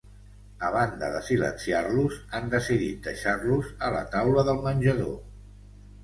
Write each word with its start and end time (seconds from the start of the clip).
A 0.67 0.69
banda 0.75 1.09
de 1.15 1.19
silenciar-los, 1.25 2.15
han 2.37 2.49
decidit 2.53 3.09
deixar-los 3.09 3.69
a 3.89 3.91
la 3.97 4.01
taula 4.15 4.47
del 4.49 4.63
menjador. 4.69 5.13